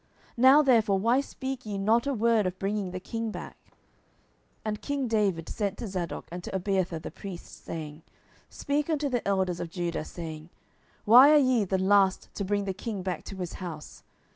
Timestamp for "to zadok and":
5.77-6.43